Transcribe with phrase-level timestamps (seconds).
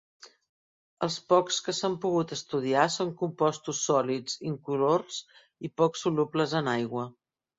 [1.07, 5.21] Els pocs que s'han pogut estudiar són compostos sòlids, incolors
[5.69, 7.07] i poc solubles en aigua.